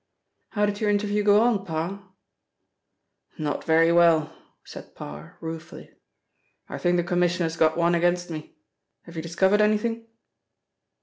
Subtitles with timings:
[0.53, 2.01] "How did your interview go on, Parr?"
[3.37, 5.91] "Not very well," said Parr, ruefully.
[6.67, 8.55] "I think the Commissioner's got one against me.
[9.03, 10.07] Have you discovered anything?"